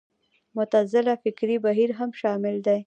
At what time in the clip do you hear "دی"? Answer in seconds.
2.65-2.77